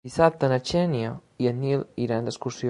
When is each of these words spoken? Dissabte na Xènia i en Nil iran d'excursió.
Dissabte 0.07 0.47
na 0.51 0.57
Xènia 0.69 1.09
i 1.45 1.51
en 1.51 1.61
Nil 1.67 1.87
iran 2.07 2.29
d'excursió. 2.31 2.59